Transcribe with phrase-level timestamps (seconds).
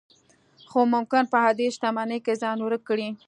[0.69, 3.07] خو ممکن په همدې شتمنۍ کې ځان ورک کړئ.